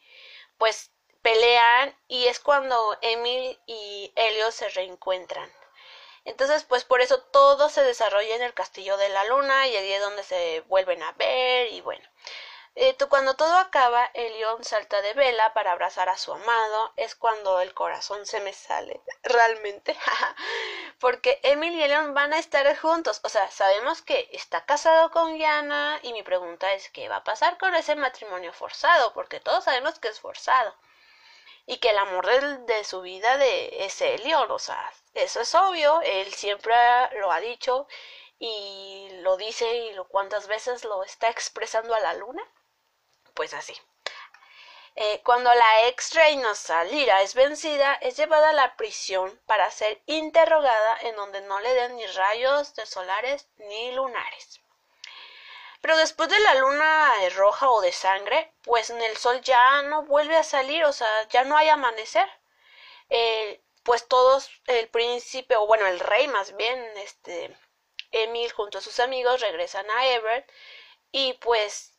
pues 0.59 0.93
pelean 1.23 1.97
y 2.09 2.27
es 2.27 2.41
cuando 2.41 2.97
Emil 3.03 3.59
y 3.67 4.13
Helio 4.17 4.51
se 4.51 4.69
reencuentran. 4.71 5.53
Entonces, 6.25 6.65
pues 6.65 6.85
por 6.85 7.01
eso 7.01 7.21
todo 7.21 7.71
se 7.71 7.83
desarrolla 7.83 8.37
en 8.37 8.43
el 8.43 8.55
Castillo 8.55 8.97
de 8.97 9.09
la 9.09 9.25
Luna 9.25 9.67
y 9.67 9.77
allí 9.77 9.93
es 9.93 10.03
donde 10.03 10.23
se 10.23 10.61
vuelven 10.69 11.03
a 11.03 11.13
ver 11.13 11.73
y 11.73 11.81
bueno. 11.81 12.07
Eh, 12.81 12.97
cuando 13.09 13.35
todo 13.35 13.57
acaba, 13.57 14.09
el 14.15 14.35
león 14.35 14.63
salta 14.63 15.03
de 15.03 15.13
vela 15.15 15.53
para 15.53 15.73
abrazar 15.73 16.09
a 16.09 16.17
su 16.17 16.33
amado. 16.33 16.93
Es 16.97 17.17
cuando 17.17 17.61
el 17.61 17.75
corazón 17.75 18.25
se 18.25 18.41
me 18.41 18.53
sale. 18.53 19.01
Realmente. 19.25 19.97
Porque 21.01 21.41
Emil 21.43 21.75
y 21.75 21.89
León 21.89 22.15
van 22.15 22.33
a 22.33 22.39
estar 22.39 22.77
juntos. 22.77 23.21
O 23.25 23.29
sea, 23.29 23.51
sabemos 23.51 24.03
que 24.03 24.29
está 24.33 24.65
casado 24.65 25.11
con 25.11 25.37
Yana. 25.39 25.99
Y 26.03 26.13
mi 26.13 26.23
pregunta 26.23 26.73
es: 26.73 26.89
¿qué 26.91 27.09
va 27.09 27.17
a 27.17 27.25
pasar 27.25 27.59
con 27.59 27.75
ese 27.75 27.97
matrimonio 27.97 28.53
forzado? 28.53 29.13
Porque 29.13 29.41
todos 29.41 29.65
sabemos 29.65 29.99
que 29.99 30.09
es 30.09 30.21
forzado. 30.21 30.73
Y 31.69 31.79
que 31.79 31.91
el 31.91 31.99
amor 31.99 32.27
de, 32.67 32.83
su 32.83 33.01
vida 33.03 33.37
de, 33.37 33.85
es 33.85 34.01
Elion. 34.01 34.51
O 34.51 34.59
sea, 34.59 34.93
eso 35.15 35.41
es 35.41 35.55
obvio. 35.55 36.01
Él 36.03 36.35
siempre 36.35 36.75
lo 37.21 37.31
ha 37.31 37.39
dicho. 37.41 37.87
Y 38.41 39.09
lo 39.23 39.37
dice 39.37 39.73
y 39.77 39.93
lo 39.93 40.09
cuántas 40.09 40.49
veces 40.49 40.85
lo 40.85 41.05
está 41.05 41.29
expresando 41.29 41.95
a 41.95 42.01
la 42.01 42.15
luna 42.15 42.43
pues 43.39 43.55
así. 43.55 43.73
Eh, 44.97 45.23
cuando 45.25 45.55
la 45.55 45.87
ex 45.87 46.13
reina 46.13 46.57
Salira 46.57 47.23
es 47.23 47.37
vencida, 47.37 47.95
es 48.01 48.17
llevada 48.17 48.51
a 48.51 48.53
la 48.53 48.77
prisión 48.77 49.41
para 49.47 49.71
ser 49.71 50.03
interrogada 50.07 50.99
en 51.03 51.15
donde 51.15 51.41
no 51.43 51.61
le 51.61 51.73
den 51.73 51.95
ni 51.95 52.07
rayos 52.09 52.75
de 52.75 52.85
solares 52.85 53.47
ni 53.59 53.93
lunares. 53.93 54.61
Pero 55.81 55.97
después 55.97 56.29
de 56.29 56.39
la 56.41 56.55
luna 56.57 57.13
roja 57.37 57.71
o 57.71 57.81
de 57.81 57.93
sangre, 57.93 58.53
pues 58.63 58.91
en 58.91 59.01
el 59.03 59.17
sol 59.17 59.41
ya 59.43 59.83
no 59.83 60.03
vuelve 60.03 60.37
a 60.37 60.43
salir, 60.45 60.85
o 60.85 60.93
sea, 60.93 61.09
ya 61.29 61.45
no 61.45 61.57
hay 61.57 61.69
amanecer. 61.69 62.29
Eh, 63.11 63.63
pues 63.85 64.07
todos, 64.09 64.51
el 64.67 64.89
príncipe, 64.89 65.57
o 65.57 65.67
bueno, 65.67 65.87
el 65.87 66.01
rey 66.01 66.29
más 66.29 66.57
bien, 66.57 66.79
este, 66.99 67.57
Emil 68.11 68.53
junto 68.53 68.79
a 68.79 68.81
sus 68.81 69.01
amigos 69.01 69.41
regresan 69.41 69.89
a 69.91 70.07
Everett 70.09 70.51
y 71.13 71.35
pues 71.35 71.95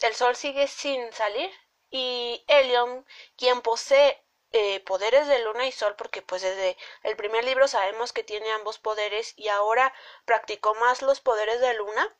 el 0.00 0.14
sol 0.14 0.36
sigue 0.36 0.66
sin 0.66 1.12
salir 1.12 1.50
y 1.90 2.44
Elion, 2.48 3.06
quien 3.36 3.60
posee 3.60 4.22
eh, 4.52 4.80
poderes 4.80 5.26
de 5.28 5.38
luna 5.40 5.66
y 5.66 5.72
sol, 5.72 5.94
porque 5.96 6.22
pues 6.22 6.42
desde 6.42 6.76
el 7.02 7.16
primer 7.16 7.44
libro 7.44 7.68
sabemos 7.68 8.12
que 8.12 8.24
tiene 8.24 8.50
ambos 8.52 8.78
poderes 8.78 9.34
y 9.36 9.48
ahora 9.48 9.94
practicó 10.24 10.74
más 10.74 11.02
los 11.02 11.20
poderes 11.20 11.60
de 11.60 11.74
luna, 11.74 12.16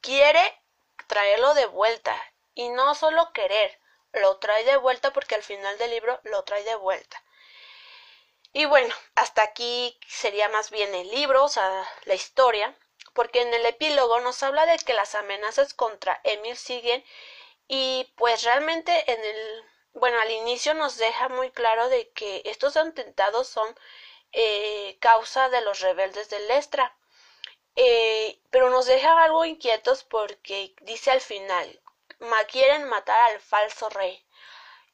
quiere 0.00 0.62
traerlo 1.06 1.54
de 1.54 1.66
vuelta 1.66 2.16
y 2.54 2.68
no 2.70 2.94
solo 2.94 3.32
querer, 3.32 3.78
lo 4.12 4.38
trae 4.38 4.64
de 4.64 4.76
vuelta 4.76 5.12
porque 5.12 5.34
al 5.34 5.42
final 5.42 5.78
del 5.78 5.90
libro 5.90 6.20
lo 6.24 6.44
trae 6.44 6.64
de 6.64 6.74
vuelta. 6.76 7.22
Y 8.52 8.64
bueno, 8.64 8.94
hasta 9.14 9.42
aquí 9.42 9.98
sería 10.08 10.48
más 10.48 10.70
bien 10.70 10.94
el 10.94 11.10
libro, 11.10 11.44
o 11.44 11.48
sea, 11.48 11.86
la 12.04 12.14
historia 12.14 12.76
porque 13.18 13.42
en 13.42 13.52
el 13.52 13.66
epílogo 13.66 14.20
nos 14.20 14.42
habla 14.42 14.66
de 14.66 14.78
que 14.78 14.94
las 14.94 15.14
amenazas 15.14 15.74
contra 15.74 16.20
Emil 16.24 16.56
siguen 16.56 17.04
y 17.66 18.12
pues 18.16 18.44
realmente 18.44 19.10
en 19.10 19.24
el 19.24 19.64
bueno 19.92 20.20
al 20.20 20.30
inicio 20.30 20.74
nos 20.74 20.96
deja 20.98 21.28
muy 21.28 21.50
claro 21.50 21.88
de 21.88 22.10
que 22.12 22.42
estos 22.44 22.76
atentados 22.76 23.48
son 23.48 23.74
eh, 24.32 24.98
causa 25.00 25.48
de 25.48 25.60
los 25.62 25.80
rebeldes 25.80 26.30
de 26.30 26.40
Lestra 26.40 26.96
eh, 27.80 28.40
pero 28.50 28.70
nos 28.70 28.86
deja 28.86 29.22
algo 29.22 29.44
inquietos 29.44 30.02
porque 30.02 30.74
dice 30.80 31.12
al 31.12 31.20
final 31.20 31.80
quieren 32.50 32.88
matar 32.88 33.30
al 33.30 33.40
falso 33.40 33.88
rey 33.90 34.24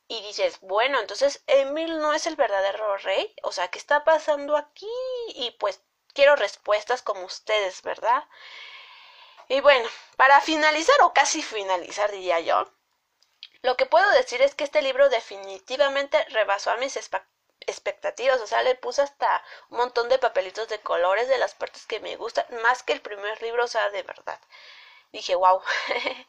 y 0.06 0.20
dices, 0.22 0.58
bueno, 0.60 1.00
entonces 1.00 1.42
Emil 1.46 1.98
no 1.98 2.12
es 2.12 2.26
el 2.26 2.36
verdadero 2.36 2.98
rey, 2.98 3.34
o 3.42 3.52
sea, 3.52 3.68
¿qué 3.68 3.78
está 3.78 4.04
pasando 4.04 4.56
aquí? 4.56 4.90
Y 5.28 5.52
pues 5.52 5.80
quiero 6.12 6.36
respuestas 6.36 7.00
como 7.00 7.24
ustedes, 7.24 7.80
¿verdad? 7.82 8.24
Y 9.48 9.60
bueno, 9.60 9.88
para 10.16 10.40
finalizar 10.42 10.96
o 11.02 11.14
casi 11.14 11.42
finalizar 11.42 12.10
diría 12.10 12.40
yo, 12.40 12.70
lo 13.62 13.76
que 13.76 13.86
puedo 13.86 14.10
decir 14.10 14.42
es 14.42 14.54
que 14.54 14.64
este 14.64 14.82
libro 14.82 15.08
definitivamente 15.08 16.22
rebasó 16.26 16.70
a 16.70 16.76
mis 16.76 16.96
expectativas, 16.96 17.33
o 18.42 18.46
sea, 18.46 18.62
le 18.62 18.74
puse 18.74 19.02
hasta 19.02 19.42
un 19.70 19.78
montón 19.78 20.08
de 20.08 20.18
papelitos 20.18 20.68
de 20.68 20.80
colores 20.80 21.28
de 21.28 21.38
las 21.38 21.54
partes 21.54 21.86
que 21.86 22.00
me 22.00 22.16
gustan, 22.16 22.46
más 22.62 22.82
que 22.82 22.92
el 22.92 23.00
primer 23.00 23.40
libro, 23.42 23.64
o 23.64 23.68
sea, 23.68 23.90
de 23.90 24.02
verdad. 24.02 24.38
Dije, 25.12 25.34
wow. 25.34 25.60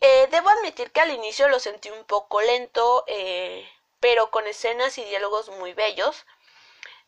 Eh, 0.00 0.26
debo 0.30 0.50
admitir 0.50 0.92
que 0.92 1.00
al 1.00 1.12
inicio 1.12 1.48
lo 1.48 1.58
sentí 1.58 1.88
un 1.88 2.04
poco 2.04 2.42
lento, 2.42 3.04
eh, 3.06 3.66
pero 4.00 4.30
con 4.30 4.46
escenas 4.46 4.98
y 4.98 5.04
diálogos 5.04 5.48
muy 5.48 5.72
bellos. 5.72 6.26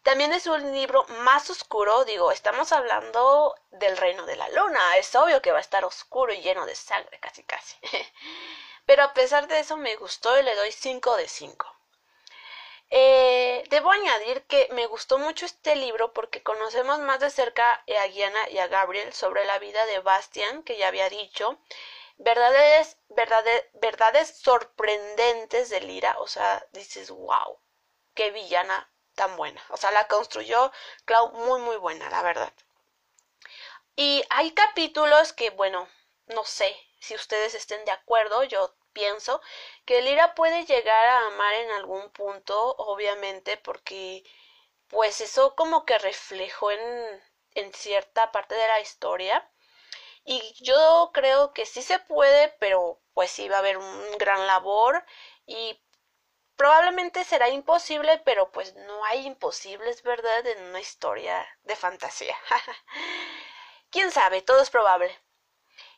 También 0.02 0.32
es 0.32 0.46
un 0.46 0.72
libro 0.72 1.04
más 1.08 1.50
oscuro, 1.50 2.04
digo, 2.06 2.32
estamos 2.32 2.72
hablando 2.72 3.54
del 3.70 3.98
reino 3.98 4.24
de 4.24 4.36
la 4.36 4.48
luna, 4.50 4.96
es 4.96 5.14
obvio 5.14 5.42
que 5.42 5.52
va 5.52 5.58
a 5.58 5.60
estar 5.60 5.84
oscuro 5.84 6.32
y 6.32 6.40
lleno 6.40 6.64
de 6.64 6.74
sangre, 6.74 7.18
casi 7.20 7.42
casi. 7.42 7.76
Pero 8.86 9.02
a 9.02 9.12
pesar 9.12 9.46
de 9.48 9.58
eso 9.58 9.76
me 9.76 9.96
gustó 9.96 10.38
y 10.38 10.42
le 10.44 10.54
doy 10.54 10.72
5 10.72 11.16
de 11.16 11.28
5. 11.28 11.75
Eh, 12.90 13.64
debo 13.68 13.90
añadir 13.90 14.42
que 14.46 14.68
me 14.72 14.86
gustó 14.86 15.18
mucho 15.18 15.44
este 15.44 15.74
libro 15.76 16.12
porque 16.12 16.42
conocemos 16.42 17.00
más 17.00 17.20
de 17.20 17.30
cerca 17.30 17.84
a 17.98 18.06
Gianna 18.08 18.48
y 18.50 18.58
a 18.58 18.68
Gabriel 18.68 19.12
sobre 19.12 19.44
la 19.44 19.58
vida 19.58 19.84
de 19.86 19.98
Bastian, 20.00 20.62
que 20.62 20.76
ya 20.76 20.88
había 20.88 21.08
dicho, 21.08 21.58
verdades, 22.18 22.96
verdades, 23.08 23.64
verdades 23.74 24.38
sorprendentes 24.38 25.70
de 25.70 25.80
Lira, 25.80 26.16
o 26.18 26.26
sea, 26.28 26.64
dices, 26.72 27.10
wow, 27.10 27.58
qué 28.14 28.30
villana 28.30 28.90
tan 29.14 29.36
buena. 29.36 29.62
O 29.70 29.76
sea, 29.76 29.90
la 29.90 30.06
construyó 30.08 30.72
Clau 31.04 31.32
muy, 31.32 31.60
muy 31.60 31.76
buena, 31.76 32.08
la 32.10 32.22
verdad. 32.22 32.52
Y 33.96 34.24
hay 34.30 34.52
capítulos 34.52 35.32
que, 35.32 35.50
bueno, 35.50 35.88
no 36.26 36.44
sé 36.44 36.76
si 37.00 37.14
ustedes 37.14 37.54
estén 37.54 37.84
de 37.84 37.92
acuerdo, 37.92 38.44
yo 38.44 38.74
pienso 38.98 39.40
que 39.86 40.02
Lira 40.02 40.34
puede 40.34 40.64
llegar 40.66 41.06
a 41.08 41.26
amar 41.28 41.54
en 41.54 41.70
algún 41.72 42.10
punto, 42.12 42.74
obviamente, 42.78 43.56
porque 43.58 44.24
pues 44.88 45.20
eso 45.22 45.54
como 45.56 45.84
que 45.86 45.98
reflejó 45.98 46.70
en, 46.72 46.80
en 47.54 47.72
cierta 47.74 48.32
parte 48.32 48.54
de 48.56 48.68
la 48.68 48.80
historia. 48.80 49.50
Y 50.24 50.40
yo 50.62 51.10
creo 51.14 51.52
que 51.54 51.66
sí 51.66 51.82
se 51.82 51.98
puede, 52.00 52.50
pero 52.60 53.00
pues 53.14 53.30
sí 53.30 53.48
va 53.48 53.56
a 53.56 53.60
haber 53.60 53.78
un 53.78 54.18
gran 54.18 54.46
labor 54.46 55.04
y 55.46 55.80
Probablemente 56.56 57.24
será 57.24 57.48
imposible, 57.50 58.18
pero 58.24 58.50
pues 58.52 58.74
no 58.74 59.04
hay 59.06 59.26
imposibles, 59.26 60.02
¿verdad? 60.02 60.46
En 60.46 60.62
una 60.64 60.80
historia 60.80 61.46
de 61.62 61.76
fantasía. 61.76 62.36
Quién 63.90 64.10
sabe, 64.12 64.42
todo 64.42 64.60
es 64.62 64.70
probable. 64.70 65.10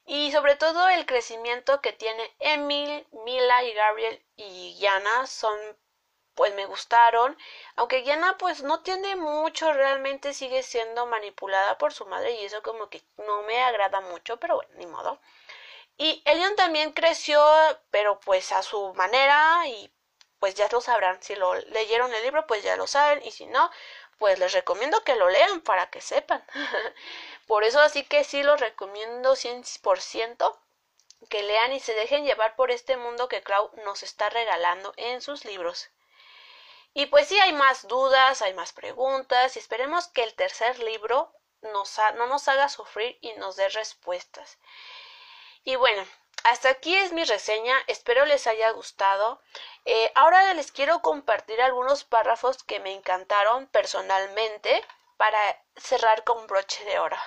Y 0.08 0.32
sobre 0.32 0.56
todo 0.56 0.88
el 0.88 1.06
crecimiento 1.06 1.80
que 1.80 1.92
tiene 1.92 2.34
Emil, 2.40 3.06
Mila 3.24 3.62
y 3.62 3.72
Gabriel 3.74 4.24
y 4.36 4.76
Yana 4.80 5.26
son 5.26 5.56
pues 6.34 6.54
me 6.54 6.66
gustaron, 6.66 7.36
aunque 7.74 8.04
Yana 8.04 8.38
pues 8.38 8.62
no 8.62 8.80
tiene 8.82 9.16
mucho, 9.16 9.72
realmente 9.72 10.32
sigue 10.34 10.62
siendo 10.62 11.04
manipulada 11.06 11.78
por 11.78 11.92
su 11.92 12.06
madre 12.06 12.32
y 12.34 12.44
eso 12.44 12.62
como 12.62 12.88
que 12.88 13.02
no 13.16 13.42
me 13.42 13.60
agrada 13.60 14.00
mucho, 14.02 14.36
pero 14.38 14.54
bueno, 14.54 14.70
ni 14.76 14.86
modo. 14.86 15.20
Y 15.98 16.22
Elion 16.24 16.54
también 16.54 16.92
creció, 16.92 17.44
pero 17.90 18.20
pues 18.20 18.52
a 18.52 18.62
su 18.62 18.94
manera 18.94 19.66
y 19.66 19.92
pues 20.38 20.54
ya 20.54 20.68
lo 20.70 20.80
sabrán. 20.80 21.20
Si 21.22 21.34
lo 21.34 21.54
leyeron 21.54 22.14
el 22.14 22.22
libro, 22.22 22.46
pues 22.46 22.62
ya 22.62 22.76
lo 22.76 22.86
saben. 22.86 23.20
Y 23.24 23.32
si 23.32 23.46
no, 23.46 23.70
pues 24.18 24.38
les 24.38 24.52
recomiendo 24.52 25.02
que 25.02 25.16
lo 25.16 25.28
lean 25.28 25.60
para 25.60 25.90
que 25.90 26.00
sepan. 26.00 26.44
por 27.48 27.64
eso 27.64 27.80
así 27.80 28.04
que 28.04 28.22
sí 28.24 28.42
los 28.42 28.60
recomiendo 28.60 29.34
100% 29.34 30.58
que 31.30 31.42
lean 31.42 31.72
y 31.72 31.80
se 31.80 31.94
dejen 31.94 32.24
llevar 32.24 32.54
por 32.54 32.70
este 32.70 32.96
mundo 32.96 33.28
que 33.28 33.42
Clau 33.42 33.72
nos 33.84 34.02
está 34.02 34.28
regalando 34.28 34.92
en 34.96 35.20
sus 35.20 35.44
libros. 35.44 35.90
Y 36.92 37.06
pues 37.06 37.28
sí 37.28 37.38
hay 37.40 37.52
más 37.52 37.88
dudas, 37.88 38.42
hay 38.42 38.52
más 38.52 38.72
preguntas 38.72 39.56
y 39.56 39.58
esperemos 39.58 40.08
que 40.08 40.22
el 40.22 40.34
tercer 40.34 40.78
libro 40.80 41.32
no 41.62 42.26
nos 42.26 42.48
haga 42.48 42.68
sufrir 42.68 43.18
y 43.22 43.32
nos 43.32 43.56
dé 43.56 43.68
respuestas. 43.70 44.58
Y 45.64 45.76
bueno, 45.76 46.06
hasta 46.44 46.68
aquí 46.68 46.94
es 46.94 47.12
mi 47.12 47.24
reseña, 47.24 47.76
espero 47.86 48.26
les 48.26 48.46
haya 48.46 48.70
gustado. 48.70 49.40
Eh, 49.86 50.12
ahora 50.14 50.52
les 50.54 50.70
quiero 50.70 51.00
compartir 51.00 51.60
algunos 51.62 52.04
párrafos 52.04 52.62
que 52.62 52.78
me 52.80 52.92
encantaron 52.92 53.66
personalmente 53.68 54.84
para 55.18 55.62
cerrar 55.76 56.24
con 56.24 56.46
broche 56.46 56.82
de 56.84 56.98
oro. 56.98 57.18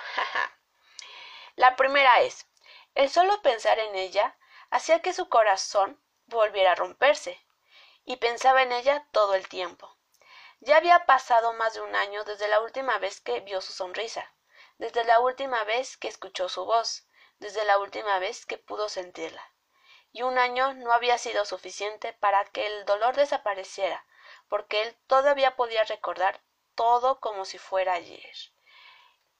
La 1.56 1.76
primera 1.76 2.22
es, 2.22 2.48
el 2.94 3.10
solo 3.10 3.40
pensar 3.42 3.78
en 3.78 3.94
ella 3.94 4.36
hacía 4.70 5.02
que 5.02 5.12
su 5.12 5.28
corazón 5.28 6.02
volviera 6.26 6.72
a 6.72 6.74
romperse, 6.74 7.38
y 8.04 8.16
pensaba 8.16 8.62
en 8.62 8.72
ella 8.72 9.06
todo 9.12 9.34
el 9.34 9.46
tiempo. 9.46 9.96
Ya 10.60 10.78
había 10.78 11.04
pasado 11.04 11.52
más 11.52 11.74
de 11.74 11.82
un 11.82 11.94
año 11.94 12.24
desde 12.24 12.48
la 12.48 12.60
última 12.60 12.98
vez 12.98 13.20
que 13.20 13.40
vio 13.40 13.60
su 13.60 13.72
sonrisa, 13.72 14.34
desde 14.78 15.04
la 15.04 15.20
última 15.20 15.62
vez 15.64 15.96
que 15.98 16.08
escuchó 16.08 16.48
su 16.48 16.64
voz, 16.64 17.06
desde 17.38 17.64
la 17.64 17.78
última 17.78 18.18
vez 18.18 18.46
que 18.46 18.56
pudo 18.56 18.88
sentirla. 18.88 19.42
Y 20.12 20.22
un 20.22 20.38
año 20.38 20.72
no 20.74 20.92
había 20.92 21.18
sido 21.18 21.44
suficiente 21.44 22.14
para 22.14 22.44
que 22.46 22.66
el 22.66 22.84
dolor 22.86 23.16
desapareciera, 23.16 24.06
porque 24.48 24.82
él 24.82 24.96
todavía 25.06 25.56
podía 25.56 25.84
recordar 25.84 26.40
todo 26.74 27.20
como 27.20 27.44
si 27.44 27.58
fuera 27.58 27.94
ayer. 27.94 28.34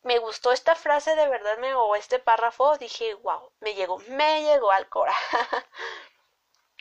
Me 0.03 0.19
gustó 0.19 0.53
esta 0.53 0.75
frase 0.75 1.15
de 1.15 1.29
verdad, 1.29 1.59
me 1.59 1.75
o 1.75 1.95
este 1.95 2.19
párrafo, 2.19 2.77
dije, 2.79 3.15
wow, 3.15 3.53
me 3.61 3.75
llegó, 3.75 3.99
me 4.09 4.43
llegó 4.43 4.73
al 4.73 4.89
cora. 4.89 5.15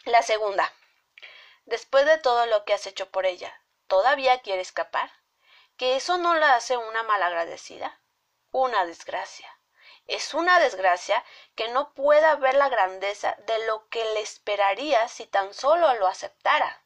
la 0.05 0.23
segunda. 0.23 0.73
Después 1.65 2.05
de 2.05 2.17
todo 2.17 2.47
lo 2.47 2.65
que 2.65 2.73
has 2.73 2.87
hecho 2.87 3.09
por 3.11 3.25
ella, 3.27 3.53
¿todavía 3.87 4.41
quiere 4.41 4.61
escapar? 4.61 5.11
¿Que 5.77 5.95
eso 5.95 6.17
no 6.17 6.33
la 6.33 6.55
hace 6.55 6.77
una 6.77 7.03
malagradecida? 7.03 8.01
Una 8.51 8.85
desgracia. 8.85 9.47
Es 10.07 10.33
una 10.33 10.59
desgracia 10.59 11.23
que 11.55 11.67
no 11.69 11.93
pueda 11.93 12.35
ver 12.35 12.55
la 12.55 12.69
grandeza 12.69 13.35
de 13.45 13.65
lo 13.67 13.87
que 13.89 14.03
le 14.03 14.21
esperaría 14.21 15.07
si 15.07 15.27
tan 15.27 15.53
solo 15.53 15.93
lo 15.95 16.07
aceptara. 16.07 16.80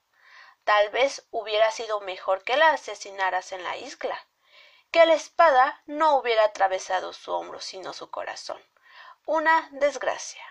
Tal 0.65 0.89
vez 0.89 1.25
hubiera 1.29 1.71
sido 1.71 2.01
mejor 2.01 2.43
que 2.43 2.57
la 2.57 2.71
asesinaras 2.71 3.51
en 3.51 3.63
la 3.63 3.77
isla, 3.77 4.27
que 4.91 5.05
la 5.05 5.13
espada 5.13 5.83
no 5.85 6.17
hubiera 6.17 6.43
atravesado 6.43 7.13
su 7.13 7.31
hombro 7.31 7.61
sino 7.61 7.93
su 7.93 8.09
corazón. 8.09 8.61
Una 9.25 9.69
desgracia. 9.71 10.43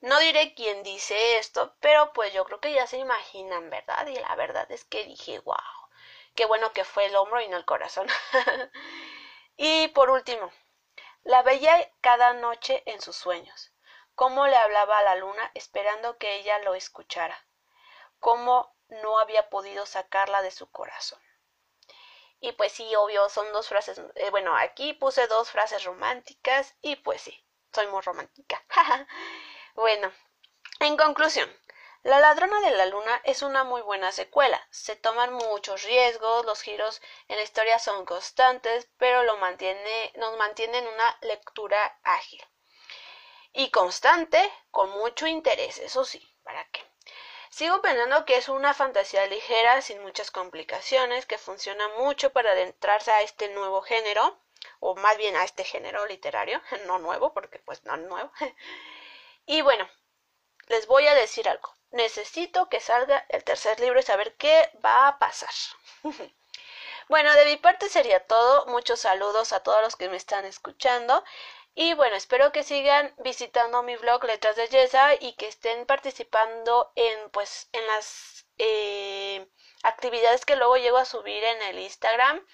No 0.00 0.18
diré 0.18 0.54
quién 0.54 0.82
dice 0.82 1.38
esto, 1.38 1.76
pero 1.80 2.12
pues 2.14 2.32
yo 2.32 2.44
creo 2.46 2.60
que 2.60 2.72
ya 2.72 2.86
se 2.86 2.96
imaginan, 2.96 3.68
¿verdad? 3.68 4.06
Y 4.06 4.16
la 4.16 4.34
verdad 4.34 4.70
es 4.72 4.84
que 4.84 5.04
dije, 5.04 5.38
wow, 5.40 5.56
qué 6.34 6.46
bueno 6.46 6.72
que 6.72 6.84
fue 6.84 7.04
el 7.06 7.14
hombro 7.14 7.40
y 7.40 7.48
no 7.48 7.58
el 7.58 7.66
corazón. 7.66 8.08
y 9.56 9.88
por 9.88 10.08
último, 10.10 10.50
la 11.22 11.42
veía 11.42 11.92
cada 12.00 12.32
noche 12.32 12.82
en 12.86 13.00
sus 13.02 13.16
sueños, 13.16 13.72
cómo 14.14 14.46
le 14.46 14.56
hablaba 14.56 14.98
a 14.98 15.02
la 15.02 15.16
luna 15.16 15.50
esperando 15.54 16.16
que 16.16 16.34
ella 16.36 16.58
lo 16.60 16.74
escuchara, 16.74 17.46
cómo 18.18 18.74
no 19.02 19.18
había 19.18 19.48
podido 19.48 19.86
sacarla 19.86 20.42
de 20.42 20.50
su 20.50 20.70
corazón. 20.70 21.20
Y 22.40 22.52
pues 22.52 22.72
sí, 22.72 22.94
obvio, 22.96 23.28
son 23.28 23.52
dos 23.52 23.68
frases, 23.68 24.00
eh, 24.16 24.30
bueno, 24.30 24.56
aquí 24.56 24.94
puse 24.94 25.26
dos 25.28 25.50
frases 25.50 25.84
románticas 25.84 26.74
y 26.82 26.96
pues 26.96 27.22
sí, 27.22 27.46
soy 27.72 27.86
muy 27.86 28.00
romántica. 28.02 28.64
bueno, 29.74 30.12
en 30.80 30.96
conclusión, 30.96 31.48
La 32.04 32.18
ladrona 32.18 32.60
de 32.60 32.72
la 32.72 32.86
luna 32.86 33.20
es 33.24 33.42
una 33.42 33.62
muy 33.62 33.80
buena 33.82 34.10
secuela. 34.10 34.60
Se 34.70 34.96
toman 34.96 35.32
muchos 35.34 35.84
riesgos, 35.84 36.44
los 36.44 36.60
giros 36.60 37.00
en 37.28 37.36
la 37.36 37.42
historia 37.42 37.78
son 37.78 38.04
constantes, 38.04 38.90
pero 38.98 39.22
lo 39.22 39.36
mantiene, 39.36 40.12
nos 40.16 40.36
mantienen 40.36 40.84
una 40.88 41.16
lectura 41.20 42.00
ágil. 42.02 42.44
Y 43.52 43.70
constante, 43.70 44.52
con 44.72 44.90
mucho 44.90 45.28
interés, 45.28 45.78
eso 45.78 46.04
sí, 46.04 46.20
¿para 46.42 46.64
qué? 46.70 46.91
Sigo 47.52 47.80
pensando 47.82 48.24
que 48.24 48.36
es 48.36 48.48
una 48.48 48.74
fantasía 48.74 49.26
ligera, 49.26 49.80
sin 49.80 50.02
muchas 50.02 50.32
complicaciones, 50.32 51.26
que 51.26 51.38
funciona 51.38 51.86
mucho 51.98 52.32
para 52.32 52.50
adentrarse 52.50 53.12
a 53.12 53.22
este 53.22 53.48
nuevo 53.50 53.82
género, 53.82 54.40
o 54.80 54.96
más 54.96 55.16
bien 55.18 55.36
a 55.36 55.44
este 55.44 55.62
género 55.62 56.04
literario, 56.06 56.60
no 56.86 56.98
nuevo, 56.98 57.32
porque 57.32 57.60
pues 57.60 57.84
no 57.84 57.96
nuevo. 57.96 58.32
y 59.46 59.62
bueno, 59.62 59.88
les 60.66 60.86
voy 60.86 61.06
a 61.06 61.14
decir 61.14 61.48
algo 61.48 61.72
necesito 61.92 62.68
que 62.68 62.80
salga 62.80 63.24
el 63.28 63.44
tercer 63.44 63.78
libro 63.80 64.00
y 64.00 64.02
saber 64.02 64.34
qué 64.36 64.70
va 64.84 65.08
a 65.08 65.18
pasar. 65.18 65.50
bueno, 67.08 67.32
de 67.34 67.44
mi 67.44 67.56
parte 67.56 67.88
sería 67.88 68.26
todo. 68.26 68.66
Muchos 68.66 69.00
saludos 69.00 69.52
a 69.52 69.60
todos 69.60 69.80
los 69.82 69.96
que 69.96 70.08
me 70.08 70.16
están 70.16 70.44
escuchando. 70.44 71.22
Y 71.74 71.94
bueno, 71.94 72.16
espero 72.16 72.52
que 72.52 72.64
sigan 72.64 73.14
visitando 73.18 73.82
mi 73.82 73.96
blog 73.96 74.24
Letras 74.24 74.56
de 74.56 74.68
Yesa 74.68 75.14
y 75.14 75.34
que 75.34 75.48
estén 75.48 75.86
participando 75.86 76.92
en 76.96 77.30
pues 77.30 77.68
en 77.72 77.86
las 77.86 78.46
eh, 78.58 79.46
actividades 79.82 80.44
que 80.44 80.56
luego 80.56 80.76
llego 80.76 80.98
a 80.98 81.06
subir 81.06 81.42
en 81.42 81.62
el 81.62 81.78
Instagram 81.78 82.44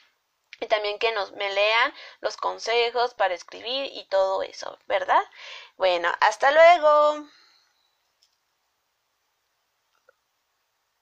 y 0.61 0.67
también 0.67 0.99
que 0.99 1.13
nos 1.13 1.33
me 1.33 1.53
lean 1.53 1.95
los 2.21 2.37
consejos 2.37 3.15
para 3.15 3.35
escribir 3.35 3.91
y 3.93 4.05
todo 4.07 4.43
eso, 4.43 4.79
¿verdad? 4.87 5.23
Bueno, 5.77 6.13
hasta 6.21 6.51
luego. 6.53 7.29